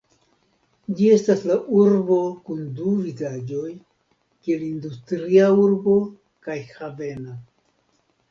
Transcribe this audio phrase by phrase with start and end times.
[0.99, 2.15] Ĝi estas la urbo
[2.47, 3.67] kun du vizaĝoj
[4.47, 5.93] kiel industria urbo
[6.47, 7.37] kaj havena.